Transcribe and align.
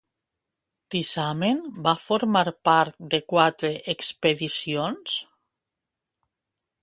Tisamen 0.93 1.59
va 1.87 1.93
formar 2.03 2.43
part 2.69 2.97
de 3.15 3.21
quatre 3.35 3.71
expedicions? 3.95 5.19